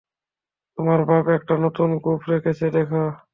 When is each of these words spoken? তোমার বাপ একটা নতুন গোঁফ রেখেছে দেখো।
তোমার 0.77 0.99
বাপ 1.09 1.25
একটা 1.37 1.53
নতুন 1.65 1.89
গোঁফ 2.03 2.21
রেখেছে 2.31 2.65
দেখো। 2.75 3.03